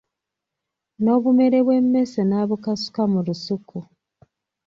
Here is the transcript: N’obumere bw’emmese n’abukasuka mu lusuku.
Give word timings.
N’obumere 1.03 1.57
bw’emmese 1.65 2.21
n’abukasuka 2.25 3.01
mu 3.11 3.19
lusuku. 3.25 3.77